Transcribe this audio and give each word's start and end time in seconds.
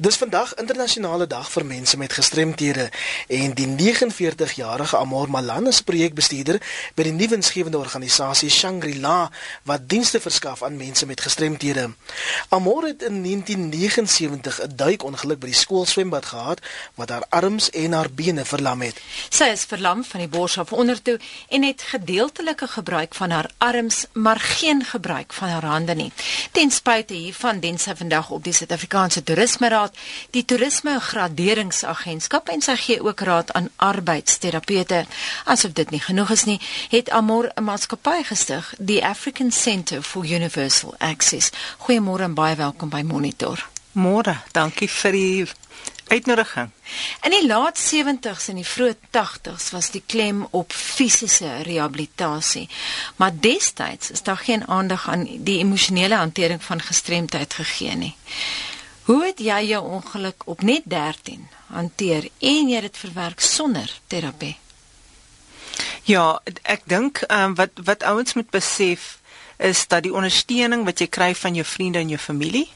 Dis 0.00 0.16
vandag 0.16 0.54
internasionale 0.56 1.26
dag 1.28 1.50
vir 1.52 1.64
mense 1.68 1.98
met 2.00 2.14
gestremthede 2.16 2.86
en 3.36 3.50
die 3.52 3.66
49-jarige 3.68 4.96
Amor 4.96 5.28
Malan 5.28 5.66
is 5.68 5.82
projekbestuurder 5.84 6.56
by 6.96 7.04
die 7.04 7.12
nuwensgewende 7.12 7.76
organisasie 7.76 8.48
Shangri-La 8.48 9.28
wat 9.68 9.84
dienste 9.92 10.16
verskaf 10.24 10.62
aan 10.64 10.78
mense 10.80 11.04
met 11.04 11.20
gestremthede. 11.20 11.90
Amor 12.48 12.86
het 12.88 13.04
in 13.10 13.18
1979 13.26 14.62
'n 14.62 14.72
duikongeluk 14.76 15.38
by 15.42 15.52
die 15.52 15.60
skoolswembad 15.60 16.30
gehad 16.32 16.64
wat 16.94 17.12
haar 17.12 17.26
arms 17.28 17.68
en 17.70 17.92
haar 17.92 18.08
bene 18.10 18.44
verlam 18.44 18.80
het. 18.80 18.96
Sy 19.28 19.52
is 19.52 19.68
verlam 19.68 20.04
van 20.04 20.20
die 20.20 20.32
bors 20.32 20.58
af 20.58 20.72
ondertoe 20.72 21.20
en 21.48 21.62
het 21.62 21.82
gedeeltelike 21.82 22.66
gebruik 22.66 23.14
van 23.14 23.30
haar 23.30 23.50
arms, 23.58 24.06
maar 24.12 24.40
geen 24.40 24.84
gebruik 24.84 25.32
van 25.32 25.48
haar 25.48 25.64
hande 25.64 25.94
nie. 25.94 26.12
Ten 26.52 26.70
spyte 26.70 27.14
hiervan 27.14 27.60
dien 27.60 27.78
sy 27.78 27.94
vandag 27.94 28.30
op 28.30 28.44
die 28.44 28.52
Suid-Afrikaanse 28.52 29.22
Toerisme 29.22 29.68
Raad 29.68 29.88
raad, 29.90 29.98
die 30.30 30.44
toerisme 30.44 31.00
graderingsagentskap 31.00 32.48
en 32.48 32.62
sy 32.62 32.76
gee 32.76 33.02
ook 33.02 33.20
raad 33.20 33.52
aan 33.52 33.70
arbeidsterapeute. 33.76 35.06
Asof 35.44 35.72
dit 35.72 35.90
nie 35.90 36.00
genoeg 36.00 36.30
is 36.30 36.44
nie, 36.44 36.60
het 36.90 37.10
Amor 37.10 37.50
'n 37.56 37.64
maatskappy 37.64 38.22
gestig, 38.24 38.74
die 38.78 39.04
African 39.04 39.52
Centre 39.52 40.02
for 40.02 40.24
Universal 40.24 40.94
Access. 40.98 41.50
Goeiemôre 41.78 42.22
en 42.22 42.34
baie 42.34 42.56
welkom 42.56 42.88
by 42.88 43.02
Monitor. 43.02 43.68
Môre, 43.92 44.42
dankie 44.52 44.88
vir 44.88 45.12
die 45.12 45.46
uitnodiging. 46.10 46.70
In 47.22 47.30
die 47.30 47.46
laat 47.46 47.78
70s 47.78 48.48
en 48.48 48.58
die 48.58 48.66
vroeë 48.66 48.96
80s 49.14 49.70
was 49.70 49.90
die 49.90 50.02
klem 50.06 50.46
op 50.50 50.72
fisiese 50.72 51.62
rehabilitasie, 51.62 52.68
maar 53.16 53.32
destyds 53.34 54.10
is 54.10 54.22
daar 54.22 54.36
geen 54.36 54.66
aandag 54.66 55.08
aan 55.08 55.26
die 55.44 55.58
emosionele 55.58 56.14
hantering 56.14 56.62
van 56.62 56.80
gestremdheid 56.80 57.54
gegee 57.54 57.96
nie. 57.96 58.14
Hoe 59.10 59.24
het 59.26 59.40
jy 59.42 59.64
jou 59.66 59.80
ongeluk 59.90 60.42
op 60.46 60.60
net 60.62 60.84
13 60.86 61.48
hanteer 61.66 62.28
en 62.38 62.68
jy 62.70 62.80
dit 62.80 62.98
verwerk 62.98 63.40
sonder 63.42 63.90
terapie? 64.06 64.52
Ja, 66.06 66.38
ek 66.62 66.84
dink 66.86 67.24
um, 67.26 67.56
wat 67.58 67.82
wat 67.88 68.06
ouens 68.06 68.36
moet 68.38 68.52
besef 68.54 69.16
is 69.58 69.82
dat 69.90 70.06
die 70.06 70.14
ondersteuning 70.14 70.86
wat 70.86 71.02
jy 71.02 71.08
kry 71.10 71.32
van 71.34 71.58
jou 71.58 71.66
vriende 71.66 71.98
en 71.98 72.12
jou 72.14 72.20
familie 72.22 72.68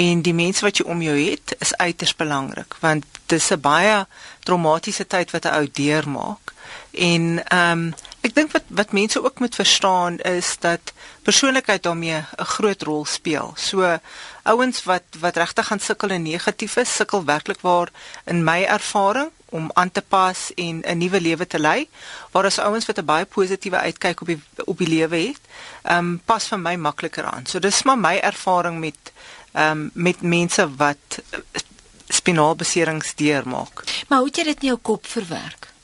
en 0.00 0.24
die 0.24 0.34
mense 0.38 0.64
wat 0.64 0.80
jy 0.80 0.88
om 0.88 1.04
jou 1.04 1.18
het 1.18 1.52
is 1.60 1.76
uiters 1.76 2.16
belangrik 2.16 2.80
want 2.80 3.04
dit 3.26 3.36
is 3.36 3.52
'n 3.52 3.60
baie 3.60 4.06
traumatiese 4.48 5.04
tyd 5.04 5.36
wat 5.36 5.44
'n 5.44 5.56
ou 5.60 5.68
deurmaak. 5.72 6.54
En 6.92 7.44
ehm 7.44 7.70
um, 7.72 7.94
ek 8.26 8.34
dink 8.34 8.52
wat 8.54 8.66
wat 8.74 8.92
mense 8.96 9.22
ook 9.22 9.38
moet 9.38 9.54
verstaan 9.54 10.18
is 10.26 10.56
dat 10.60 10.92
persoonlikheid 11.22 11.82
daarmee 11.82 12.18
'n 12.18 12.50
groot 12.54 12.82
rol 12.82 13.04
speel. 13.04 13.52
So 13.56 13.98
ouens 14.42 14.84
wat 14.84 15.06
wat 15.20 15.36
regtig 15.36 15.66
gaan 15.66 15.80
sukkel 15.80 16.10
en 16.10 16.22
negatief 16.22 16.76
is, 16.76 16.96
sukkel 16.96 17.24
werklik 17.24 17.60
waar 17.60 17.88
in 18.24 18.44
my 18.44 18.62
ervaring 18.62 19.30
om 19.50 19.70
aan 19.74 19.90
te 19.90 20.02
pas 20.02 20.50
en 20.54 20.82
'n 20.82 20.98
nuwe 20.98 21.20
lewe 21.20 21.46
te 21.46 21.58
lei. 21.58 21.88
Waar 22.30 22.44
as 22.44 22.58
ouens 22.58 22.86
wat 22.86 22.98
'n 22.98 23.04
baie 23.04 23.24
positiewe 23.24 23.76
uitkyk 23.76 24.20
op 24.20 24.26
die 24.26 24.40
op 24.64 24.78
die 24.78 24.88
lewe 24.88 25.16
het, 25.16 25.40
ehm 25.82 25.98
um, 25.98 26.20
pas 26.24 26.46
vir 26.46 26.58
my 26.58 26.74
makliker 26.76 27.24
aan. 27.24 27.46
So 27.46 27.58
dis 27.58 27.82
maar 27.82 27.98
my 27.98 28.16
ervaring 28.16 28.78
met 28.78 29.12
ehm 29.52 29.70
um, 29.70 29.90
met 29.92 30.20
mense 30.20 30.74
wat 30.76 31.22
spinalbeserings 32.08 33.14
deurmaak. 33.14 33.84
Maar 34.08 34.18
hoe 34.18 34.26
het 34.26 34.36
jy 34.36 34.44
dit 34.44 34.60
in 34.60 34.68
jou 34.68 34.78
kop 34.82 35.06
verwerk? 35.06 35.74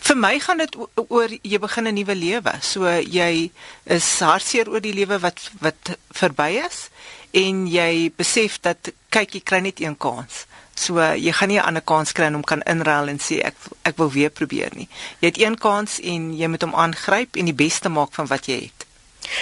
Vir 0.00 0.16
my 0.16 0.38
gaan 0.40 0.58
dit 0.62 0.76
oor 1.08 1.28
jy 1.42 1.58
begin 1.58 1.88
'n 1.88 1.94
nuwe 1.94 2.14
lewe. 2.14 2.52
So 2.60 2.88
jy 2.88 3.50
is 3.84 4.20
hartseer 4.20 4.68
oor 4.68 4.80
die 4.80 4.94
lewe 4.94 5.18
wat 5.18 5.50
wat 5.60 5.98
verby 6.12 6.62
is 6.66 6.88
en 7.30 7.66
jy 7.66 8.12
besef 8.16 8.60
dat 8.60 8.92
kyk 9.10 9.34
jy 9.34 9.40
kry 9.40 9.60
net 9.60 9.80
een 9.80 9.96
kans. 9.96 10.46
So 10.74 10.98
jy 10.98 11.32
gaan 11.32 11.48
nie 11.48 11.58
'n 11.58 11.66
ander 11.66 11.82
kans 11.82 12.12
kry 12.12 12.34
om 12.34 12.44
kan 12.44 12.62
inruil 12.62 13.08
en 13.08 13.18
sê 13.18 13.40
ek 13.44 13.56
ek 13.84 13.96
wil 13.96 14.10
weer 14.10 14.30
probeer 14.30 14.70
nie. 14.74 14.88
Jy 15.20 15.26
het 15.28 15.38
een 15.38 15.58
kans 15.58 16.00
en 16.00 16.36
jy 16.36 16.46
moet 16.46 16.62
hom 16.62 16.74
aangryp 16.74 17.36
en 17.36 17.44
die 17.44 17.54
beste 17.54 17.88
maak 17.88 18.12
van 18.12 18.26
wat 18.26 18.46
jy 18.46 18.60
het. 18.60 18.86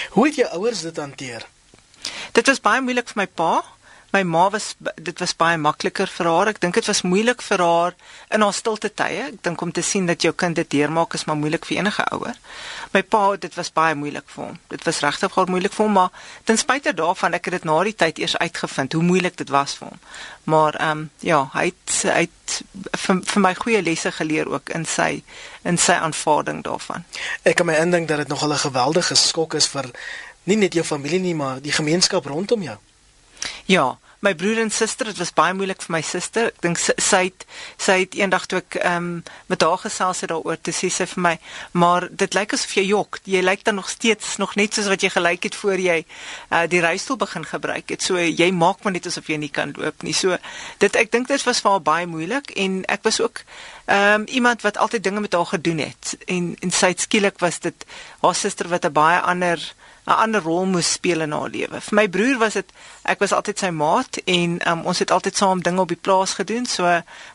Hoe 0.09 0.25
het 0.25 0.35
jou 0.35 0.49
ouers 0.49 0.81
dit 0.81 0.97
hanteer? 0.97 1.47
Dit 2.31 2.47
was 2.47 2.61
baie 2.61 2.81
moeilik 2.81 3.07
vir 3.07 3.17
my 3.17 3.27
pa 3.27 3.63
my 4.11 4.23
ma 4.23 4.49
was 4.49 4.75
dit 4.95 5.19
was 5.19 5.35
baie 5.37 5.57
makliker 5.57 6.09
vir 6.09 6.29
haar. 6.29 6.49
Ek 6.51 6.61
dink 6.61 6.77
dit 6.79 6.87
was 6.89 7.01
moeilik 7.05 7.43
vir 7.45 7.61
haar 7.63 7.95
in 8.33 8.41
haar 8.41 8.55
stilte 8.57 8.89
tye. 8.89 9.27
Ek 9.29 9.37
dink 9.45 9.61
om 9.61 9.71
te 9.71 9.83
sien 9.85 10.09
dat 10.09 10.25
jou 10.25 10.33
kind 10.33 10.57
dit 10.57 10.69
deurmaak 10.71 11.13
is 11.13 11.25
maar 11.29 11.37
moeilik 11.37 11.65
vir 11.69 11.77
enige 11.77 12.05
ouer. 12.15 12.39
My 12.93 13.03
pa, 13.03 13.35
dit 13.37 13.55
was 13.59 13.69
baie 13.73 13.95
moeilik 13.95 14.25
vir 14.33 14.43
hom. 14.47 14.57
Dit 14.73 14.85
was 14.87 15.01
regtig 15.05 15.35
baie 15.35 15.51
moeilik 15.53 15.75
vir 15.75 15.85
hom, 15.85 15.93
maar 15.99 16.09
ten 16.49 16.57
spyte 16.57 16.93
daarvan 16.97 17.37
ek 17.37 17.49
het 17.49 17.59
dit 17.59 17.69
na 17.69 17.77
die 17.85 17.95
tyd 17.95 18.23
eers 18.23 18.37
uitgevind 18.37 18.97
hoe 18.97 19.03
moeilik 19.05 19.37
dit 19.37 19.53
was 19.53 19.77
vir 19.77 19.91
hom. 19.91 20.01
Maar 20.49 20.79
ehm 20.79 21.05
um, 21.05 21.05
ja, 21.25 21.43
hy 21.53 21.69
het 21.69 21.99
hy 22.09 22.25
het 22.25 22.57
vir, 23.05 23.21
vir 23.33 23.45
my 23.45 23.53
goeie 23.55 23.81
lesse 23.85 24.11
geleer 24.11 24.49
ook 24.49 24.73
in 24.73 24.85
sy 24.85 25.21
in 25.67 25.77
sy 25.77 25.99
aanvaarding 26.01 26.63
daarvan. 26.65 27.05
Ek 27.43 27.61
kan 27.61 27.69
my 27.69 27.77
indink 27.77 28.07
dat 28.09 28.25
dit 28.25 28.27
nog 28.27 28.43
'n 28.43 28.57
geweldige 28.65 29.15
skok 29.15 29.53
is 29.53 29.67
vir 29.67 29.91
nie 30.43 30.57
net 30.57 30.73
jou 30.73 30.83
familie 30.83 31.19
nie, 31.19 31.35
maar 31.35 31.61
die 31.61 31.71
gemeenskap 31.71 32.25
rondom 32.25 32.61
jou. 32.61 32.77
Ja, 33.65 33.97
my 34.19 34.33
broer 34.35 34.59
en 34.59 34.71
suster, 34.71 35.07
dit 35.07 35.19
was 35.19 35.31
baie 35.35 35.53
moeilik 35.55 35.79
vir 35.85 35.93
my 35.95 36.01
suster. 36.03 36.49
Ek 36.51 36.59
dink 36.63 36.79
sy 36.81 36.95
sy 36.99 37.21
het, 37.29 37.45
sy 37.79 37.95
het 38.01 38.17
eendag 38.19 38.47
toe 38.51 38.59
ek 38.59 38.75
ehm 38.81 38.97
um, 38.97 39.07
met 39.51 39.63
haar 39.63 39.79
gesels 39.79 40.23
het 40.23 40.31
daaroor 40.33 40.59
sê 40.75 40.89
sy 40.91 41.07
vir 41.13 41.23
my, 41.23 41.33
maar 41.71 42.07
dit 42.11 42.35
lyk 42.35 42.53
asof 42.57 42.75
jy 42.75 42.83
jok. 42.89 43.21
Jy 43.23 43.41
lyk 43.45 43.63
dan 43.65 43.79
nog 43.79 43.89
steeds 43.89 44.35
nog 44.41 44.57
net 44.59 44.75
soos 44.75 44.89
wat 44.91 45.03
jy 45.03 45.11
gelyk 45.13 45.47
het 45.47 45.55
voor 45.55 45.79
jy 45.79 45.97
uh, 46.03 46.65
die 46.67 46.83
reistool 46.83 47.17
begin 47.17 47.47
gebruik 47.47 47.95
het. 47.95 48.03
So 48.03 48.19
jy 48.19 48.51
maak 48.51 48.83
maar 48.83 48.97
net 48.97 49.07
asof 49.07 49.31
jy 49.31 49.39
nie 49.39 49.51
kan 49.55 49.71
loop 49.77 50.03
nie. 50.03 50.13
So 50.13 50.37
dit 50.83 50.99
ek 50.99 51.11
dink 51.15 51.31
dit 51.31 51.47
was 51.47 51.63
vir 51.63 51.71
haar 51.71 51.87
baie 51.87 52.07
moeilik 52.09 52.51
en 52.59 52.83
ek 52.91 53.07
was 53.07 53.21
ook 53.23 53.43
ehm 53.87 54.21
um, 54.21 54.27
iemand 54.27 54.67
wat 54.67 54.77
altyd 54.77 55.03
dinge 55.03 55.23
met 55.23 55.33
haar 55.33 55.47
gedoen 55.55 55.79
het 55.87 56.17
en 56.27 56.55
en 56.59 56.71
sy 56.75 56.91
skielik 56.97 57.39
was 57.39 57.63
dit 57.63 57.87
haar 58.21 58.35
suster 58.35 58.67
wat 58.67 58.85
'n 58.85 58.93
baie 58.93 59.19
ander 59.19 59.63
'n 60.09 60.21
ander 60.25 60.41
rol 60.41 60.65
moes 60.65 60.91
speel 60.91 61.21
in 61.21 61.31
haar 61.31 61.49
lewe. 61.49 61.81
Vir 61.81 61.95
my 61.95 62.07
broer 62.07 62.37
was 62.37 62.53
dit 62.53 62.71
ek 63.03 63.19
was 63.19 63.31
altyd 63.31 63.59
sy 63.59 63.69
maat 63.69 64.17
en 64.25 64.59
um, 64.71 64.85
ons 64.85 64.99
het 64.99 65.11
altyd 65.11 65.37
saam 65.37 65.61
dinge 65.61 65.81
op 65.81 65.91
die 65.93 66.01
plaas 66.01 66.33
gedoen, 66.33 66.65
so 66.65 66.85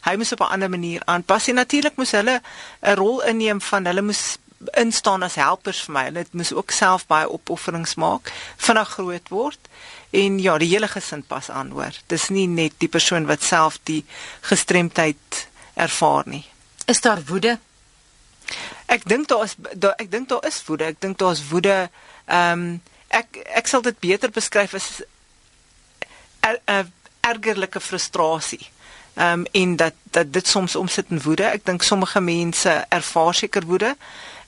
hy 0.06 0.14
moes 0.16 0.32
op 0.32 0.40
'n 0.40 0.52
ander 0.56 0.70
manier 0.70 1.02
aanpas 1.04 1.48
en 1.48 1.54
natuurlik 1.54 1.96
moes 1.96 2.10
hulle 2.10 2.40
'n 2.82 2.94
rol 2.94 3.22
inneem 3.22 3.60
van 3.60 3.86
hulle 3.86 4.02
moes 4.02 4.38
instaan 4.72 5.22
as 5.22 5.34
helpers 5.34 5.82
vir 5.84 5.92
my. 5.92 6.04
Hulle 6.04 6.24
moes 6.32 6.52
ook 6.52 6.70
self 6.70 7.06
baie 7.06 7.28
opofferings 7.30 7.94
maak 7.94 8.32
vinnig 8.56 8.88
groot 8.88 9.28
word. 9.28 9.58
En 10.10 10.38
ja, 10.38 10.58
die 10.58 10.68
hele 10.68 10.88
gesin 10.88 11.22
pas 11.22 11.50
aan 11.50 11.70
hoor. 11.70 11.92
Dis 12.06 12.28
nie 12.28 12.46
net 12.46 12.72
die 12.78 12.88
persoon 12.88 13.26
wat 13.26 13.42
self 13.42 13.78
die 13.82 14.04
gestremdheid 14.40 15.46
ervaar 15.74 16.22
nie. 16.26 16.44
Is 16.86 17.00
daar 17.00 17.22
woede? 17.26 17.58
Ek 18.94 19.06
dink 19.10 19.28
daar 19.28 19.44
is 19.44 19.54
daar, 19.58 19.94
ek 19.98 20.10
dink 20.10 20.28
daar 20.28 20.46
is 20.46 20.62
woede. 20.66 20.84
Ek 20.92 21.00
dink 21.02 21.18
daar 21.18 21.34
is 21.34 21.42
woede 21.50 21.88
Ehm 22.24 22.60
um, 22.60 22.82
ek 23.08 23.36
ek 23.54 23.66
sal 23.68 23.82
dit 23.84 23.98
beter 24.00 24.30
beskryf 24.30 24.74
as 24.74 24.86
'n 25.00 25.04
er, 26.40 26.60
er, 26.64 26.86
ergerlike 27.20 27.80
frustrasie. 27.80 28.70
Ehm 29.14 29.40
um, 29.40 29.46
en 29.52 29.76
dat 29.76 29.94
dat 30.10 30.32
dit 30.32 30.48
soms 30.48 30.76
omsit 30.76 31.06
in 31.08 31.22
woede. 31.22 31.44
Ek 31.44 31.64
dink 31.64 31.82
sommige 31.82 32.20
mense 32.20 32.84
ervaar 32.88 33.34
seker 33.34 33.66
woede. 33.66 33.96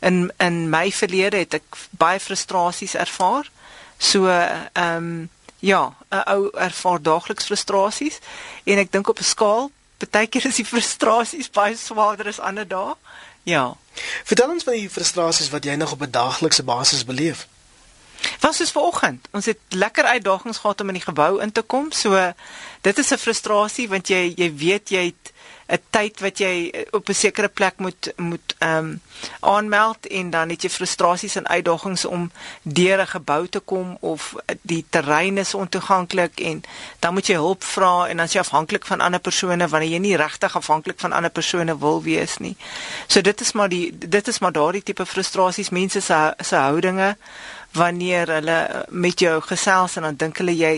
In 0.01 0.33
in 0.39 0.71
my 0.71 0.93
verlede 0.93 1.37
het 1.37 1.55
ek 1.55 1.77
baie 1.91 2.21
frustrasies 2.21 2.95
ervaar. 2.95 3.51
So 3.99 4.29
ehm 4.29 4.97
um, 4.97 5.31
ja, 5.59 5.97
'n 6.11 6.23
ou 6.33 6.51
ervaar 6.51 7.03
daagliks 7.03 7.45
frustrasies 7.45 8.19
en 8.65 8.79
ek 8.79 8.93
dink 8.93 9.09
op 9.09 9.19
'n 9.19 9.25
skaal 9.25 9.71
partykeer 9.99 10.47
is 10.47 10.57
die 10.57 10.71
frustrasies 10.75 11.51
baie 11.51 11.77
swaarder 11.77 12.27
as 12.27 12.41
ander 12.41 12.69
dae. 12.69 12.95
Ja. 13.47 13.77
Vertel 14.25 14.51
ons 14.51 14.65
van 14.67 14.75
die 14.75 14.89
frustrasies 14.91 15.53
wat 15.53 15.65
jy 15.65 15.77
nog 15.79 15.93
op 15.95 16.01
'n 16.03 16.11
daaglikse 16.11 16.63
basis 16.67 17.05
beleef. 17.05 17.47
Was 18.41 18.57
soos 18.57 18.71
vanoggend. 18.71 19.29
Ons 19.31 19.47
het 19.47 19.59
lekker 19.69 20.05
uitdagings 20.05 20.59
gehad 20.59 20.81
om 20.81 20.89
in 20.89 20.99
die 20.99 21.03
gebou 21.03 21.41
in 21.43 21.53
te 21.53 21.63
kom. 21.63 21.93
So 21.93 22.33
dit 22.81 22.99
is 22.99 23.11
'n 23.13 23.19
frustrasie 23.19 23.89
want 23.89 24.09
jy 24.09 24.33
jy 24.37 24.55
weet 24.55 24.89
jy 24.89 25.05
het 25.05 25.33
'n 25.67 25.83
tyd 25.91 26.21
wat 26.21 26.39
jy 26.39 26.87
op 26.91 27.09
'n 27.09 27.15
sekere 27.15 27.49
plek 27.49 27.75
moet 27.77 28.13
moet 28.17 28.55
ehm 28.59 28.79
um, 28.79 29.01
aanmeld 29.41 30.07
en 30.07 30.31
dan 30.31 30.49
het 30.49 30.63
jy 30.63 30.71
frustrasies 30.71 31.37
en 31.37 31.49
uitdagings 31.49 32.05
om 32.05 32.31
deur 32.63 33.01
'n 33.01 33.07
gebou 33.07 33.49
te 33.49 33.59
kom 33.59 33.97
of 34.01 34.35
die 34.63 34.85
terrein 34.91 35.39
is 35.39 35.55
ontoeganklik 35.55 36.41
en 36.41 36.63
dan 36.99 37.13
moet 37.13 37.27
jy 37.27 37.35
hulp 37.35 37.65
vra 37.65 38.07
en 38.07 38.17
dan 38.17 38.27
is 38.27 38.33
jy 38.33 38.41
afhanklik 38.41 38.87
van 38.87 39.01
ander 39.01 39.21
persone 39.21 39.69
wanneer 39.69 39.91
jy 39.91 39.99
nie 39.99 40.17
regtig 40.17 40.57
afhanklik 40.57 41.01
van 41.01 41.13
ander 41.13 41.31
persone 41.31 41.79
wil 41.79 42.03
wees 42.03 42.39
nie. 42.39 42.57
So 43.07 43.21
dit 43.21 43.41
is 43.41 43.53
maar 43.53 43.69
die 43.69 43.99
dit 43.99 44.29
is 44.29 44.39
maar 44.39 44.53
daardie 44.53 44.83
tipe 44.83 45.07
frustrasies 45.07 45.71
mense 45.71 46.01
se 46.01 46.35
se 46.39 46.57
houdinge 46.57 47.17
wanneer 47.77 48.31
hulle 48.39 48.59
met 48.91 49.21
jou 49.21 49.35
gesels 49.45 49.97
en 49.97 50.09
dan 50.09 50.17
dink 50.21 50.41
hulle 50.43 50.55
jy 50.57 50.73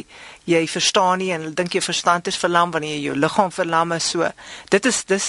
jy 0.48 0.62
verstaan 0.70 1.20
nie 1.20 1.30
en 1.34 1.44
hulle 1.44 1.56
dink 1.56 1.76
jou 1.76 1.82
verstand 1.84 2.30
is 2.30 2.38
verlam 2.40 2.72
wanneer 2.74 2.96
jy 2.96 3.10
jou 3.10 3.16
liggaam 3.18 3.52
verlam 3.52 3.92
is. 3.96 4.10
So 4.14 4.30
dit 4.72 4.90
is 4.90 5.04
dis 5.08 5.28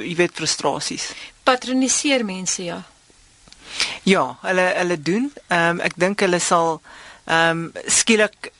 jy 0.00 0.14
weet 0.18 0.34
frustrasies. 0.36 1.10
Patroniseer 1.44 2.24
mense 2.24 2.64
ja. 2.64 2.80
Ja 4.08 4.26
hulle 4.42 4.66
hulle 4.80 4.98
doen. 5.00 5.30
Um, 5.48 5.80
ek 5.84 5.98
dink 6.00 6.24
hulle 6.24 6.40
sal 6.42 6.78
um, 7.26 7.70
skielik 7.86 8.52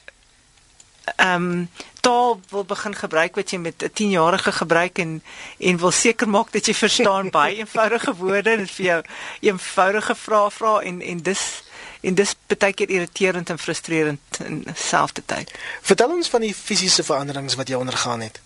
ehm 1.16 1.34
um, 1.34 1.68
taal 2.00 2.40
wil 2.48 2.64
begin 2.64 2.94
gebruik 2.94 3.34
wat 3.34 3.50
jy 3.50 3.58
met 3.58 3.82
'n 3.82 3.92
10-jarige 3.92 4.52
gebruik 4.52 4.98
en 4.98 5.22
en 5.58 5.76
wil 5.78 5.90
seker 5.90 6.28
maak 6.28 6.52
dat 6.52 6.66
jy 6.66 6.74
verstaan 6.74 7.30
baie 7.40 7.56
eenvoudige 7.56 8.14
woorde 8.14 8.50
en 8.50 8.68
vir 8.68 8.84
jou 8.84 9.02
eenvoudige 9.40 10.14
vrae 10.14 10.50
vra 10.50 10.80
en 10.80 11.00
en 11.02 11.22
dis 11.22 11.62
en 12.00 12.14
dis 12.14 12.36
baie 12.58 12.72
keer 12.72 12.90
irriterend 12.90 13.50
en 13.50 13.58
frustrerend 13.58 14.20
in 14.44 14.66
selfde 14.74 15.22
tyd. 15.26 15.52
Vertel 15.80 16.10
ons 16.10 16.28
van 16.28 16.40
die 16.40 16.54
fisiese 16.54 17.04
veranderings 17.04 17.54
wat 17.54 17.68
jy 17.68 17.74
ondergaan 17.74 18.20
het. 18.20 18.40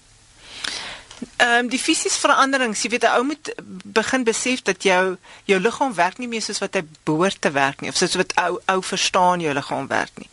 Ehm 1.37 1.65
um, 1.65 1.69
die 1.69 1.79
fisiese 1.79 2.19
veranderings, 2.19 2.83
jy 2.83 2.91
weet 2.91 3.05
'n 3.05 3.17
ou 3.19 3.25
moet 3.25 3.55
begin 3.85 4.25
besef 4.25 4.63
dat 4.63 4.83
jou 4.83 5.17
jou 5.45 5.61
liggaam 5.61 5.95
werk 5.95 6.19
nie 6.19 6.29
meer 6.29 6.43
soos 6.43 6.59
wat 6.59 6.75
hy 6.75 6.83
behoort 7.03 7.41
te 7.41 7.51
werk 7.51 7.81
nie 7.81 7.91
of 7.91 7.97
soos 7.97 8.15
wat 8.15 8.35
ou 8.37 8.61
ou 8.67 8.83
verstaan 8.83 9.41
jou 9.41 9.55
liggaam 9.55 9.87
werk 9.87 10.15
nie. 10.15 10.31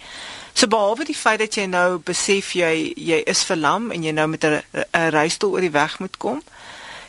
So 0.56 0.68
behalwe 0.72 1.04
die 1.04 1.16
feit 1.16 1.40
dat 1.40 1.56
jy 1.60 1.66
nou 1.68 1.98
besef 2.00 2.54
jy 2.56 2.94
jy 2.96 3.18
is 3.28 3.44
verlam 3.44 3.90
en 3.92 4.04
jy 4.04 4.14
nou 4.16 4.28
met 4.32 4.44
'n 4.44 4.62
reistool 5.12 5.52
oor 5.52 5.66
die 5.66 5.76
weg 5.76 6.00
moet 6.00 6.18
kom, 6.18 6.42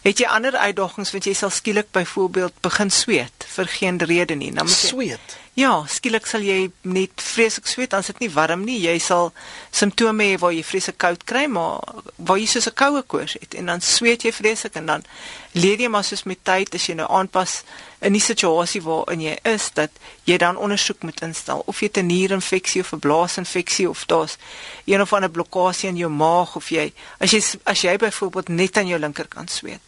het 0.03 0.19
jy 0.19 0.27
ander 0.27 0.57
uitdagings 0.57 1.13
want 1.13 1.25
jy 1.25 1.35
sal 1.35 1.51
skielik 1.51 1.91
byvoorbeeld 1.91 2.61
begin 2.61 2.91
sweet 2.91 3.36
vir 3.57 3.73
geen 3.79 3.99
rede 3.99 4.35
nie. 4.35 4.53
Dan 4.53 4.69
moet 4.69 4.81
jy 4.81 4.93
sweet. 4.93 5.37
Ja, 5.57 5.87
skielik 5.89 6.27
sal 6.29 6.45
jy 6.45 6.67
net 6.85 7.23
vreeslik 7.25 7.69
sweet 7.71 7.95
as 7.97 8.11
dit 8.11 8.19
nie 8.27 8.31
warm 8.35 8.67
nie. 8.69 8.77
Jy 8.83 8.99
sal 9.01 9.31
simptome 9.73 10.27
hê 10.29 10.35
waar 10.43 10.53
jy 10.53 10.61
vreeslik 10.69 10.99
koud 11.01 11.25
kry, 11.25 11.47
maar 11.49 11.81
waar 12.17 12.37
jy 12.37 12.47
soos 12.47 12.69
'n 12.69 12.77
koue 12.77 13.03
koors 13.03 13.37
het 13.41 13.55
en 13.55 13.67
dan 13.73 13.81
sweet 13.81 14.23
jy 14.23 14.33
vreeslik 14.33 14.77
en 14.77 14.87
dan 14.87 15.05
leer 15.53 15.81
jy 15.81 15.89
maar 15.89 16.05
soos 16.05 16.27
met 16.29 16.45
tyd 16.45 16.75
as 16.75 16.87
jy 16.87 16.95
nou 16.95 17.09
aanpas 17.09 17.63
in 18.05 18.13
die 18.13 18.21
situasie 18.21 18.83
waarin 18.85 19.21
jy 19.21 19.39
is 19.49 19.71
dat 19.75 19.91
jy 20.29 20.37
dan 20.37 20.57
ondersoek 20.57 21.03
moet 21.03 21.23
instel 21.25 21.63
of 21.67 21.81
jy 21.81 21.89
'n 21.95 22.07
nierinfeksie 22.07 22.81
of 22.81 22.93
'n 22.93 22.99
blaasinfeksie 22.99 23.89
of 23.89 24.05
daar's 24.07 24.37
een 24.85 25.01
of 25.01 25.13
ander 25.13 25.31
blokkade 25.31 25.87
in 25.89 25.97
jou 25.97 26.11
maag 26.11 26.57
of 26.57 26.69
jy 26.69 26.93
as 27.19 27.31
jy 27.31 27.41
as 27.65 27.81
jy 27.81 27.97
byvoorbeeld 27.97 28.49
net 28.49 28.77
aan 28.77 28.87
jou 28.87 29.01
linkerkant 29.01 29.51
sweet, 29.51 29.81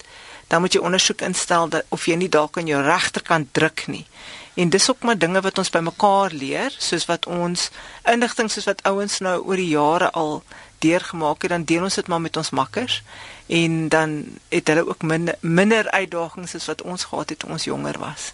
dan 0.49 0.61
moet 0.61 0.73
jy 0.73 0.81
ondersoek 0.81 1.21
instel 1.21 1.69
dat 1.69 1.85
of 1.89 2.06
jy 2.06 2.17
nie 2.17 2.29
dalk 2.29 2.59
aan 2.59 2.67
jou 2.67 2.83
regterkant 2.83 3.53
druk 3.53 3.87
nie 3.87 4.06
En 4.59 4.69
dis 4.69 4.91
ook 4.91 5.03
maar 5.03 5.19
dinge 5.19 5.41
wat 5.41 5.59
ons 5.59 5.71
bymekaar 5.71 6.33
leer, 6.35 6.75
soos 6.79 7.05
wat 7.06 7.27
ons 7.31 7.69
indigting 8.11 8.50
soos 8.50 8.67
wat 8.67 8.83
ouens 8.91 9.21
nou 9.23 9.37
oor 9.45 9.61
die 9.61 9.69
jare 9.71 10.09
al 10.11 10.43
deurgemaak 10.83 11.47
het, 11.47 11.53
dan 11.55 11.65
deel 11.65 11.87
ons 11.87 11.95
dit 11.95 12.11
maar 12.11 12.21
met 12.21 12.37
ons 12.37 12.50
makkers 12.50 13.03
en 13.47 13.77
dan 13.89 14.17
het 14.49 14.67
hulle 14.69 14.89
ook 14.89 15.06
minder 15.06 15.39
minder 15.41 15.91
uitdagings 15.91 16.56
as 16.59 16.67
wat 16.67 16.83
ons 16.83 17.06
gehad 17.06 17.31
het 17.31 17.39
toe 17.39 17.50
ons 17.55 17.69
jonger 17.71 17.99
was. 18.03 18.33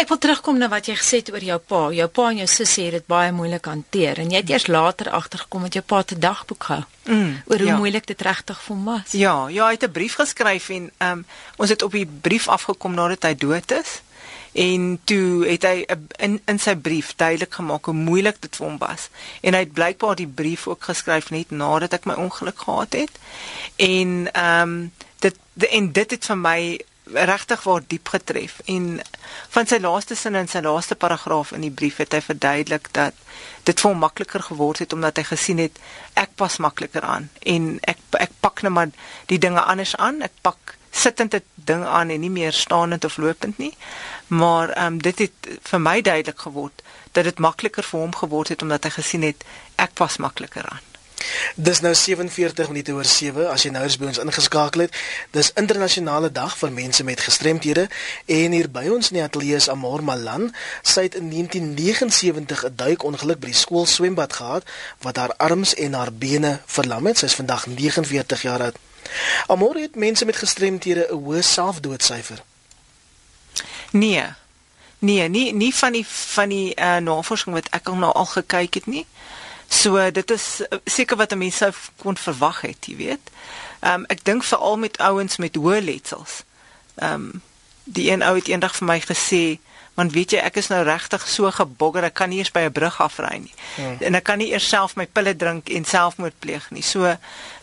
Ek 0.00 0.08
wil 0.08 0.18
terugkom 0.18 0.58
na 0.58 0.68
wat 0.68 0.86
jy 0.86 0.96
gesê 0.98 1.20
het 1.20 1.32
oor 1.32 1.44
jou 1.44 1.58
pa. 1.58 1.82
Jou 1.94 2.08
pa 2.08 2.28
en 2.30 2.42
jou 2.42 2.48
sussie 2.50 2.84
het 2.88 2.98
dit 2.98 3.06
baie 3.06 3.32
moeilik 3.32 3.64
hanteer 3.64 4.18
en 4.18 4.30
jy 4.30 4.42
het 4.42 4.50
eers 4.50 4.66
later 4.66 5.10
agtergekom 5.10 5.62
dat 5.68 5.80
jou 5.80 5.84
pa 5.84 6.02
te 6.02 6.18
dagboek 6.18 6.64
gehou. 6.64 6.84
Mm, 7.06 7.32
oor 7.46 7.58
hoe 7.58 7.72
ja. 7.72 7.76
moeilik 7.76 8.06
dit 8.06 8.22
regtig 8.22 8.60
vir 8.60 8.76
hom 8.76 8.84
was. 8.84 9.12
Ja, 9.12 9.48
ja, 9.48 9.66
hy 9.66 9.78
het 9.78 9.84
'n 9.84 9.92
brief 9.92 10.14
geskryf 10.14 10.68
en 10.68 10.90
ehm 10.98 11.18
um, 11.18 11.26
ons 11.56 11.70
het 11.70 11.82
op 11.82 11.92
die 11.92 12.06
brief 12.06 12.48
afgekom 12.48 12.94
nadat 12.94 13.22
hy 13.22 13.34
dood 13.34 13.70
is 13.72 14.00
en 14.52 15.00
toe 15.04 15.46
het 15.46 15.62
hy 15.62 15.84
in 16.18 16.40
in 16.50 16.58
sy 16.58 16.74
brief 16.74 17.12
duidelik 17.16 17.54
gemaak 17.54 17.84
hoe 17.86 17.94
moeilik 17.94 18.40
dit 18.42 18.56
vir 18.56 18.66
hom 18.66 18.78
was 18.78 19.08
en 19.40 19.54
hy 19.54 19.60
het 19.62 19.72
blykbaar 19.72 20.16
die 20.18 20.26
brief 20.26 20.66
ook 20.66 20.88
geskryf 20.90 21.30
net 21.30 21.50
nadat 21.50 21.94
ek 21.94 22.08
my 22.10 22.16
ongeluk 22.18 22.58
gehad 22.66 22.98
het 22.98 23.20
en 23.76 24.26
ehm 24.32 24.62
um, 24.62 24.92
dit 25.20 25.36
en 25.70 25.92
dit 25.92 26.10
het 26.10 26.26
vir 26.26 26.36
my 26.36 26.60
regtig 27.04 27.62
waar 27.62 27.82
diep 27.86 28.08
getref 28.08 28.60
en 28.64 29.00
van 29.54 29.66
sy 29.66 29.78
laaste 29.82 30.14
sin 30.14 30.38
in 30.38 30.48
sy 30.48 30.62
laaste 30.64 30.94
paragraaf 30.94 31.52
in 31.52 31.64
die 31.66 31.74
brief 31.74 31.98
het 32.02 32.12
hy 32.12 32.20
verduidelik 32.24 32.90
dat 32.96 33.14
dit 33.68 33.80
vir 33.80 33.90
hom 33.90 34.04
makliker 34.04 34.42
geword 34.50 34.82
het 34.84 34.92
omdat 34.92 35.18
hy 35.18 35.24
gesien 35.30 35.62
het 35.62 35.80
ek 36.14 36.36
pas 36.36 36.58
makliker 36.58 37.06
aan 37.06 37.30
en 37.54 37.72
ek 37.88 38.02
ek 38.20 38.36
pak 38.40 38.62
net 38.62 38.68
nou 38.70 38.76
maar 38.76 38.92
die 39.32 39.40
dinge 39.40 39.62
anders 39.62 39.96
aan 39.96 40.22
ek 40.22 40.36
pak 40.42 40.76
sittend 40.90 41.30
dit 41.30 41.44
ding 41.54 41.84
aan 41.84 42.10
en 42.10 42.20
nie 42.20 42.30
meer 42.30 42.52
staanend 42.52 43.04
of 43.04 43.16
lopend 43.16 43.58
nie. 43.58 43.74
Maar 44.26 44.68
ehm 44.68 44.86
um, 44.86 45.02
dit 45.02 45.18
het 45.18 45.50
vir 45.62 45.80
my 45.80 46.00
duidelik 46.02 46.38
geword 46.38 46.82
dat 47.12 47.24
dit 47.24 47.38
makliker 47.38 47.84
vir 47.84 48.00
hom 48.00 48.14
geword 48.14 48.48
het 48.48 48.62
omdat 48.62 48.84
hy 48.84 48.90
gesien 48.90 49.22
het 49.22 49.44
ek 49.76 49.94
pas 49.94 50.16
makliker 50.16 50.66
aan. 50.66 50.89
Dis 51.54 51.80
nou 51.80 51.94
47 51.94 52.68
minute 52.68 52.92
oor 52.92 53.04
7 53.04 53.48
as 53.50 53.64
jy 53.66 53.70
nou 53.74 53.82
eens 53.84 53.96
by 54.00 54.08
ons 54.10 54.20
ingeskakel 54.22 54.86
het. 54.86 54.96
Dis 55.36 55.52
internasionale 55.60 56.30
dag 56.32 56.56
vir 56.58 56.72
mense 56.72 57.04
met 57.04 57.20
gestremthede 57.20 57.88
en 58.26 58.56
hier 58.56 58.70
by 58.70 58.86
ons 58.88 59.10
in 59.10 59.20
die 59.20 59.24
ateljee 59.24 59.58
is 59.60 59.68
Amor 59.68 60.04
Malan. 60.04 60.50
Sy 60.82 61.08
het 61.08 61.18
in 61.20 61.28
1979 61.28 62.64
'n 62.64 62.76
duikongeluk 62.76 63.40
by 63.40 63.52
die 63.52 63.62
skool 63.62 63.86
swembad 63.86 64.32
gehad 64.32 64.64
wat 65.00 65.16
haar 65.16 65.34
arms 65.36 65.74
en 65.74 65.92
haar 65.92 66.12
bene 66.12 66.60
verlam 66.66 67.06
het. 67.06 67.18
Sy 67.18 67.24
is 67.24 67.34
vandag 67.34 67.66
49 67.66 68.42
jaar 68.42 68.62
oud. 68.62 68.76
Amor 69.46 69.74
het 69.74 69.94
mense 69.96 70.24
met 70.24 70.36
gestremthede 70.36 71.06
'n 71.10 71.14
hoë 71.14 71.42
selfdoodsyfer. 71.42 72.42
Nee. 73.90 74.24
Nee, 74.98 75.28
nie 75.28 75.52
nie 75.52 75.74
van 75.74 75.92
die 75.92 76.06
van 76.06 76.48
die 76.48 76.74
uh, 76.76 76.96
navorsing 76.96 77.54
wat 77.54 77.68
ek 77.70 77.88
al 77.88 77.94
nou 77.94 78.12
al 78.12 78.26
gekyk 78.26 78.74
het 78.74 78.86
nie. 78.86 79.06
So 79.70 80.10
dit 80.10 80.30
is 80.30 80.46
uh, 80.66 80.78
seker 80.84 81.16
wat 81.16 81.34
mense 81.38 81.62
sou 81.62 81.70
kon 82.02 82.18
verwag 82.18 82.64
het, 82.66 82.90
jy 82.90 82.96
weet. 82.98 83.30
Ehm 83.80 84.02
um, 84.02 84.06
ek 84.12 84.24
dink 84.26 84.44
veral 84.44 84.76
met 84.82 84.98
ouens 84.98 85.38
met 85.38 85.56
hoë 85.56 85.80
letsels. 85.86 86.42
Ehm 86.98 87.30
um, 87.30 87.42
die 87.84 88.10
een 88.10 88.22
ou 88.22 88.34
het 88.36 88.48
eendag 88.50 88.74
vir 88.76 88.86
my 88.86 88.98
gesê, 89.02 89.58
want 89.98 90.12
weet 90.12 90.34
jy 90.34 90.42
ek 90.42 90.58
is 90.60 90.68
nou 90.70 90.82
regtig 90.86 91.24
so 91.28 91.50
gebogger, 91.50 92.04
ek 92.06 92.14
kan 92.18 92.30
nie 92.30 92.38
eens 92.38 92.52
by 92.54 92.66
'n 92.66 92.72
brug 92.72 93.00
afry 93.00 93.36
nie. 93.38 93.54
Hmm. 93.76 93.96
En 94.00 94.14
ek 94.14 94.24
kan 94.24 94.38
nie 94.38 94.50
eers 94.52 94.68
self 94.68 94.96
my 94.96 95.06
pille 95.06 95.36
drink 95.36 95.68
en 95.68 95.84
selfmoord 95.84 96.38
pleeg 96.38 96.70
nie. 96.70 96.82
So 96.82 97.16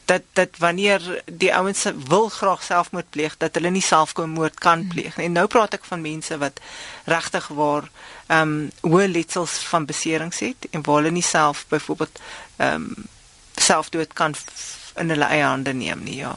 dat 0.07 0.23
dat 0.39 0.57
wanneer 0.57 1.01
die 1.25 1.51
ouens 1.55 1.83
wil 2.07 2.29
graag 2.29 2.63
selfmoord 2.63 3.09
pleeg 3.09 3.35
dat 3.37 3.55
hulle 3.59 3.69
nie 3.69 3.83
selfmoord 3.83 4.59
kan 4.59 4.79
hmm. 4.79 4.87
pleeg 4.87 5.17
nie. 5.17 5.25
En 5.25 5.37
nou 5.39 5.47
praat 5.51 5.75
ek 5.77 5.85
van 5.85 6.01
mense 6.01 6.37
wat 6.43 6.61
regtig 7.05 7.47
waar 7.47 7.89
ehm 8.27 8.55
um, 8.55 8.91
hoë 8.91 9.07
letsels 9.11 9.59
van 9.71 9.85
beserings 9.87 10.39
het 10.43 10.67
en 10.71 10.83
waar 10.83 11.01
hulle 11.01 11.15
nie 11.19 11.25
self 11.25 11.65
byvoorbeeld 11.71 12.19
ehm 12.57 12.89
um, 12.89 13.05
selfdood 13.57 14.13
kan 14.13 14.35
in 14.97 15.09
hulle 15.09 15.29
eie 15.29 15.43
hande 15.43 15.73
neem 15.73 16.03
nie, 16.03 16.19
ja. 16.21 16.33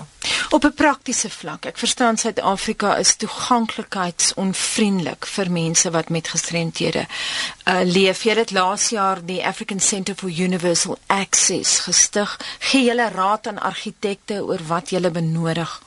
Op 0.51 0.65
'n 0.65 0.75
praktiese 0.75 1.31
vlak, 1.31 1.65
ek 1.65 1.79
verstaan 1.79 2.17
Suid-Afrika 2.17 2.97
is 2.97 3.17
toeganklikheidsonvriendelik 3.17 5.27
vir 5.27 5.51
mense 5.51 5.91
wat 5.91 6.09
met 6.09 6.29
gestremthede 6.29 7.07
uh, 7.07 7.81
leef. 7.85 8.23
Jy 8.23 8.35
het 8.35 8.51
laas 8.51 8.89
jaar 8.89 9.25
die 9.25 9.47
African 9.47 9.81
Centre 9.81 10.15
for 10.15 10.29
Universal 10.29 10.99
Access 11.07 11.79
gestig. 11.79 12.41
Gee 12.59 12.85
julle 12.85 13.09
raad 13.09 13.47
aan 13.47 13.59
argitekte 13.59 14.45
oor 14.45 14.67
wat 14.67 14.91
julle 14.91 15.11
benodig? 15.11 15.83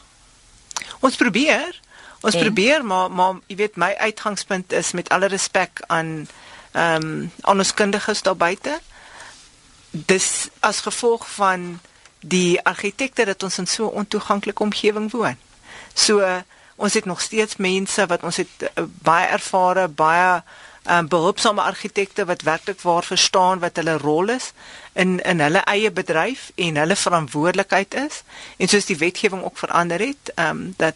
Ons 1.00 1.16
probeer. 1.16 1.80
Ons 2.22 2.34
en? 2.34 2.40
probeer, 2.40 2.86
maar 2.86 3.12
maar 3.12 3.34
jy 3.48 3.56
weet 3.56 3.76
my 3.76 3.96
uitgangspunt 4.00 4.72
is 4.72 4.92
met 4.92 5.10
alle 5.10 5.28
respek 5.28 5.82
aan 5.88 6.28
ehm 6.72 7.04
um, 7.04 7.32
aan 7.42 7.58
ons 7.58 7.74
kundiges 7.74 8.22
daar 8.22 8.38
buite. 8.38 8.80
Dis 9.90 10.48
as 10.60 10.80
gevolg 10.80 11.30
van 11.30 11.80
die 12.24 12.62
argitekte 12.64 13.26
dat 13.26 13.44
ons 13.44 13.58
in 13.58 13.68
so 13.68 13.90
'n 13.90 13.96
ontoeganklike 14.04 14.64
omgewing 14.64 15.12
woon. 15.12 15.38
So 15.94 16.20
uh, 16.20 16.42
ons 16.76 16.94
het 16.94 17.06
nog 17.06 17.22
steeds 17.22 17.56
mense 17.56 18.06
wat 18.06 18.24
ons 18.24 18.38
het 18.38 18.48
uh, 18.60 18.84
baie 18.86 19.28
ervare, 19.28 19.88
baie 19.88 20.44
um, 20.90 21.08
behulpsame 21.08 21.62
argitekte 21.62 22.26
wat 22.26 22.42
werklik 22.42 22.82
waar 22.82 23.04
verstaan 23.04 23.60
wat 23.60 23.76
hulle 23.76 23.98
rol 23.98 24.30
is 24.30 24.52
in 24.94 25.20
in 25.20 25.40
hulle 25.40 25.64
eie 25.66 25.92
bedryf 25.92 26.52
en 26.56 26.76
hulle 26.76 26.96
verantwoordelikheid 26.96 27.94
is. 27.94 28.24
En 28.58 28.68
soos 28.68 28.86
die 28.86 28.98
wetgewing 28.98 29.44
ook 29.44 29.58
verander 29.58 30.00
het, 30.00 30.32
ehm 30.36 30.50
um, 30.50 30.74
dat 30.78 30.96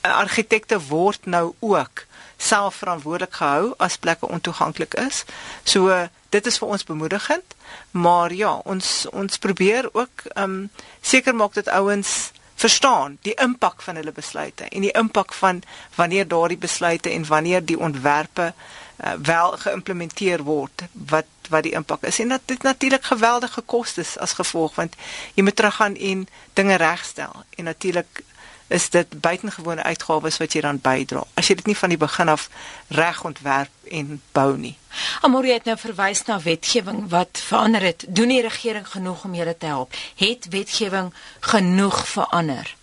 argitekte 0.00 0.80
word 0.80 1.26
nou 1.26 1.54
ook 1.58 2.06
self 2.36 2.74
verantwoordelik 2.74 3.34
gehou 3.34 3.74
as 3.76 3.96
plekke 3.96 4.28
ontoeganklik 4.28 4.94
is. 4.94 5.24
So 5.62 6.08
dit 6.28 6.46
is 6.46 6.58
vir 6.58 6.68
ons 6.68 6.84
bemoedigend, 6.84 7.54
maar 7.90 8.32
ja, 8.32 8.54
ons 8.64 9.06
ons 9.12 9.38
probeer 9.38 9.88
ook 9.92 10.26
ehm 10.34 10.44
um, 10.44 10.70
seker 11.00 11.34
maak 11.34 11.54
dat 11.54 11.68
ouens 11.68 12.30
verstaan 12.58 13.18
die 13.22 13.34
impak 13.34 13.82
van 13.82 13.94
hulle 13.94 14.12
besluite 14.12 14.64
en 14.68 14.82
die 14.82 14.92
impak 14.98 15.32
van 15.32 15.62
wanneer 15.94 16.28
daardie 16.28 16.58
besluite 16.58 17.10
en 17.10 17.26
wanneer 17.26 17.64
die 17.64 17.78
ontwerpe 17.78 18.52
uh, 18.52 19.12
wel 19.22 19.56
geïmplementeer 19.56 20.42
word 20.42 20.88
wat 20.92 21.26
wat 21.48 21.62
die 21.64 21.72
impak 21.72 22.02
is. 22.02 22.18
En 22.18 22.28
dat 22.28 22.40
dit 22.44 22.62
natuurlik 22.62 23.04
geweldige 23.04 23.60
kostes 23.60 24.18
as 24.18 24.32
gevolg 24.36 24.74
want 24.74 24.96
jy 25.34 25.42
moet 25.42 25.56
teruggaan 25.56 25.96
en 25.96 26.26
dinge 26.52 26.74
regstel 26.76 27.44
en 27.56 27.64
natuurlik 27.64 28.22
is 28.68 28.90
dit 28.90 29.20
buitengewone 29.20 29.82
uitgawes 29.82 30.36
wat 30.36 30.52
jy 30.52 30.60
dan 30.60 30.80
bydra. 30.82 31.24
As 31.34 31.48
jy 31.48 31.56
dit 31.60 31.70
nie 31.70 31.76
van 31.76 31.92
die 31.92 32.00
begin 32.00 32.28
af 32.28 32.48
reg 32.88 33.22
ontwerp 33.24 33.90
en 33.90 34.20
bou 34.36 34.56
nie. 34.56 34.76
Amorie 35.20 35.52
het 35.52 35.64
nou 35.68 35.76
verwys 35.80 36.24
na 36.28 36.40
wetgewing 36.44 37.08
wat 37.12 37.40
verander 37.48 37.82
het. 37.82 38.04
Doen 38.08 38.28
die 38.28 38.42
regering 38.44 38.88
genoeg 38.88 39.24
om 39.24 39.34
julle 39.34 39.56
te 39.56 39.66
help? 39.66 39.96
Het 40.20 40.46
wetgewing 40.50 41.12
genoeg 41.40 42.02
verander? 42.08 42.74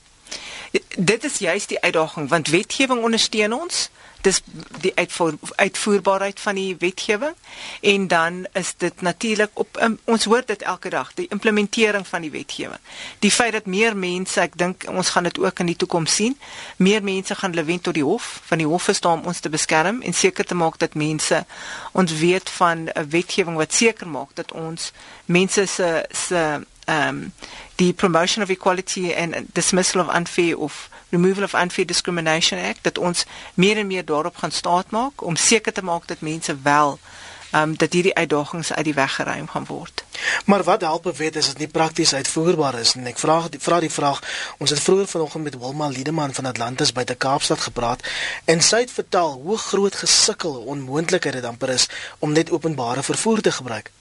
Dit 0.98 1.24
is 1.24 1.38
juist 1.38 1.70
die 1.70 1.82
uitdaging 1.82 2.30
want 2.30 2.48
wetgewing 2.48 3.04
ondersteun 3.04 3.54
ons 3.54 3.90
dis 4.26 4.42
die 4.82 4.92
uitvoer, 4.96 5.38
uitvoerbaarheid 5.56 6.40
van 6.40 6.58
die 6.60 6.76
wetgewing 6.82 7.36
en 7.82 8.08
dan 8.12 8.42
is 8.54 8.74
dit 8.78 9.02
natuurlik 9.02 9.52
op 9.54 9.80
um, 9.82 9.98
ons 10.10 10.26
hoor 10.30 10.44
dit 10.46 10.62
elke 10.62 10.90
dag 10.90 11.14
die 11.14 11.28
implementering 11.30 12.08
van 12.08 12.26
die 12.26 12.32
wetgewing. 12.34 12.82
Die 13.20 13.32
feit 13.32 13.54
dat 13.56 13.70
meer 13.70 13.98
mense, 13.98 14.42
ek 14.42 14.58
dink 14.60 14.88
ons 14.90 15.14
gaan 15.14 15.30
dit 15.30 15.40
ook 15.40 15.64
in 15.64 15.72
die 15.72 15.78
toekoms 15.80 16.16
sien, 16.16 16.38
meer 16.78 17.04
mense 17.04 17.36
gaan 17.36 17.54
hulle 17.56 17.68
wend 17.68 17.86
tot 17.88 17.98
die 17.98 18.06
hof, 18.06 18.40
van 18.50 18.62
die 18.62 18.70
hof 18.70 18.90
is 18.94 19.02
daar 19.02 19.20
om 19.20 19.28
ons 19.30 19.40
te 19.40 19.52
beskerm 19.54 20.02
en 20.02 20.14
seker 20.14 20.46
te 20.46 20.58
maak 20.58 20.80
dat 20.82 20.98
mense 21.00 21.44
ons 21.94 22.18
weet 22.20 22.50
van 22.60 22.90
'n 22.90 23.10
wetgewing 23.10 23.58
wat 23.58 23.74
seker 23.74 24.08
maak 24.08 24.36
dat 24.36 24.52
ons 24.52 24.92
mense 25.26 25.66
se 25.66 26.06
se 26.12 26.66
um, 26.86 27.34
die 27.76 27.94
promotion 27.94 28.44
of 28.44 28.50
equality 28.50 29.14
and 29.14 29.36
dismissal 29.54 30.02
of 30.02 30.16
unfair 30.16 30.58
of 30.58 30.90
removal 31.10 31.44
of 31.44 31.54
unfair 31.54 31.86
discrimination 31.86 32.60
act 32.60 32.84
dat 32.84 32.98
ons 32.98 33.26
meer 33.54 33.78
en 33.78 33.88
meer 33.88 34.06
daarop 34.06 34.38
gaan 34.38 34.52
staat 34.52 34.90
maak 34.90 35.22
om 35.22 35.36
seker 35.36 35.74
te 35.74 35.84
maak 35.84 36.08
dat 36.08 36.20
mense 36.20 36.58
wel 36.62 37.00
um, 37.56 37.78
dat 37.78 37.94
hierdie 37.94 38.16
uitdagings 38.16 38.74
uit 38.74 38.86
die 38.86 38.94
weg 38.94 39.16
geruim 39.16 39.48
gaan 39.48 39.66
word. 39.66 40.04
Maar 40.46 40.64
wat 40.64 40.82
help 40.82 41.06
'n 41.06 41.18
wet 41.18 41.36
as 41.36 41.48
dit 41.48 41.58
nie 41.58 41.68
prakties 41.68 42.14
uitvoerbaar 42.14 42.80
is 42.80 42.94
nie? 42.94 43.06
Ek 43.06 43.18
vra 43.20 43.48
die 43.50 43.60
vra 43.60 43.80
die 43.80 43.92
vraag. 43.92 44.22
Ons 44.58 44.70
het 44.70 44.80
vroeër 44.80 45.08
vanoggend 45.08 45.44
met 45.44 45.58
Wilma 45.58 45.88
Liedeman 45.88 46.34
van 46.34 46.46
Atlantis 46.46 46.92
by 46.92 47.04
te 47.04 47.16
Kaapstad 47.16 47.60
gepraat 47.60 48.04
en 48.46 48.62
sy 48.62 48.80
het 48.80 48.92
vertel 48.92 49.32
hoe 49.32 49.58
groot 49.58 49.96
gesukkel 49.96 50.54
onmoontlikheid 50.54 51.34
dit 51.34 51.44
amper 51.44 51.70
is 51.70 51.88
om 52.20 52.32
net 52.32 52.52
openbare 52.52 53.04
vervoer 53.04 53.42
te 53.42 53.52
gebruik. 53.52 53.92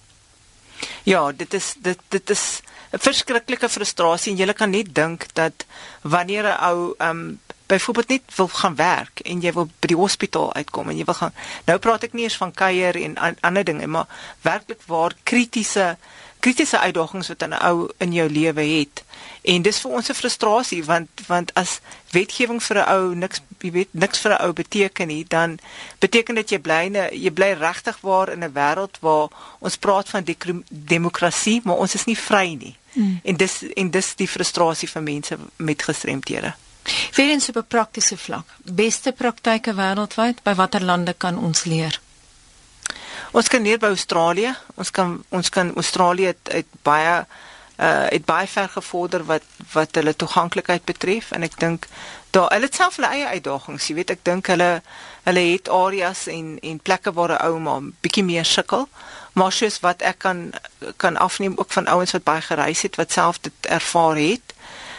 Ja, 1.03 1.33
dit 1.33 1.55
is 1.55 1.75
dit 1.79 1.99
dit 2.09 2.31
is 2.31 2.61
'n 2.95 3.03
verskriklike 3.03 3.69
frustrasie 3.69 4.33
en 4.33 4.39
jy 4.39 4.53
kan 4.53 4.71
net 4.71 4.95
dink 4.95 5.27
dat 5.35 5.67
wanneer 6.03 6.45
'n 6.47 6.59
ou 6.71 6.95
um, 6.99 7.41
byvoorbeeld 7.67 8.09
net 8.09 8.23
wil 8.37 8.49
gaan 8.49 8.77
werk 8.77 9.21
en 9.21 9.41
jy 9.41 9.53
wil 9.53 9.69
by 9.81 9.87
die 9.87 9.97
hospitaal 9.97 10.55
uitkom 10.55 10.89
en 10.89 10.97
jy 10.97 11.05
wil 11.05 11.15
gaan 11.15 11.35
nou 11.67 11.79
praat 11.79 12.05
ek 12.05 12.13
nie 12.13 12.27
eens 12.29 12.37
van 12.37 12.53
kuier 12.53 12.97
en 12.97 13.17
an, 13.17 13.37
ander 13.41 13.65
dinge 13.65 13.87
maar 13.87 14.07
werklik 14.43 14.83
waar 14.87 15.17
kritiese 15.23 15.97
kritiese 16.45 16.79
uitdagings 16.79 17.29
wat 17.29 17.43
'n 17.43 17.57
ou 17.69 17.89
in 17.99 18.13
jou 18.13 18.29
lewe 18.31 18.65
het. 18.79 19.05
En 19.43 19.63
dis 19.63 19.81
vir 19.81 19.91
ons 19.91 20.09
'n 20.09 20.15
frustrasie 20.15 20.85
want 20.85 21.09
want 21.27 21.55
as 21.55 21.81
wetgewing 22.11 22.63
vir 22.63 22.77
'n 22.79 22.89
ou 22.97 23.15
niks 23.15 23.41
jy 23.59 23.71
weet 23.71 23.89
niks 23.91 24.19
vir 24.19 24.33
'n 24.33 24.43
ou 24.45 24.53
beteken 24.53 25.07
nie 25.07 25.25
dan 25.29 25.59
beteken 25.99 26.35
dit 26.35 26.51
jy 26.51 26.59
bly 26.59 26.83
in 26.85 26.97
'n 26.97 27.09
jy 27.13 27.31
bly 27.31 27.53
regtig 27.53 28.01
waar 28.01 28.29
in 28.33 28.45
'n 28.45 28.53
wêreld 28.53 28.97
waar 29.01 29.29
ons 29.59 29.77
praat 29.77 30.09
van 30.09 30.25
demokrasie 30.69 31.61
maar 31.65 31.77
ons 31.77 31.95
is 31.95 32.05
nie 32.05 32.19
vry 32.19 32.55
nie 32.55 32.77
Mm. 32.95 33.21
En 33.23 33.37
dis 33.37 33.63
en 33.75 33.91
dis 33.91 34.15
die 34.15 34.29
frustrasie 34.29 34.89
van 34.91 35.03
mense 35.03 35.39
met 35.57 35.83
gestremthede. 35.83 36.55
Weerens 37.15 37.49
op 37.49 37.57
'n 37.57 37.67
praktiese 37.69 38.17
vlak, 38.17 38.47
beste 38.63 39.13
praktyke 39.13 39.75
wêreldwyd, 39.75 40.43
by 40.43 40.55
watter 40.55 40.85
lande 40.85 41.13
kan 41.13 41.39
ons 41.39 41.65
leer? 41.65 42.01
Ons 43.31 43.49
kan 43.49 43.63
leer 43.63 43.79
by 43.79 43.87
Australië. 43.87 44.55
Ons 44.75 44.91
kan 44.91 45.25
ons 45.29 45.49
kan 45.49 45.75
Australië 45.75 46.27
het, 46.27 46.53
het 46.53 46.67
baie 46.83 47.27
uh 47.77 48.07
het 48.09 48.25
baie 48.25 48.47
ver 48.47 48.69
gevorder 48.69 49.25
wat 49.25 49.43
wat 49.73 49.95
hulle 49.95 50.17
toeganklikheid 50.17 50.85
betref 50.85 51.31
en 51.31 51.43
ek 51.43 51.59
dink 51.59 51.89
daar 52.35 52.51
hulle 52.53 52.67
het 52.67 52.75
self 52.75 52.97
hulle 52.99 53.11
eie 53.15 53.27
uitdagings. 53.37 53.87
Jy 53.89 53.95
weet, 53.95 54.11
ek 54.17 54.25
dink 54.27 54.51
hulle 54.51 54.71
hulle 55.25 55.45
het 55.53 55.69
areas 55.73 56.27
en 56.27 56.57
en 56.61 56.81
plekke 56.83 57.13
waar 57.13 57.37
'n 57.37 57.45
ou 57.47 57.61
maar 57.61 57.83
bietjie 58.03 58.25
meer 58.25 58.45
sukkel 58.45 58.89
maar 59.35 59.53
soos 59.53 59.81
wat 59.83 60.03
ek 60.03 60.19
kan 60.19 60.53
kan 60.97 61.17
afneem 61.17 61.55
ook 61.57 61.73
van 61.73 61.87
ouens 61.87 62.13
wat 62.13 62.23
baie 62.23 62.41
gereis 62.41 62.83
het 62.83 62.97
wat 62.97 63.13
self 63.13 63.41
dit 63.41 63.53
ervaar 63.61 64.17
het. 64.17 64.55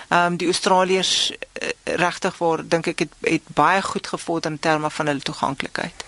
Ehm 0.08 0.26
um, 0.26 0.38
die 0.38 0.48
Australiërs 0.48 1.32
uh, 1.32 1.70
regtig 1.84 2.38
waar 2.38 2.68
dink 2.68 2.88
ek 2.88 3.00
het, 3.00 3.14
het 3.22 3.48
baie 3.48 3.82
goed 3.82 4.08
gevorder 4.08 4.52
in 4.52 4.60
terme 4.60 4.90
van 4.90 5.08
hulle 5.08 5.20
toeganklikheid. 5.20 6.04